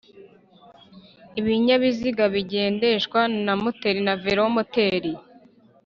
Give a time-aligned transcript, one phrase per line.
[1.39, 5.11] Ibinyabiziga bigendeshwa na moteri na velomoteri